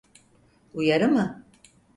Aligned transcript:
Uyarı 0.73 1.07
mı? 1.07 1.43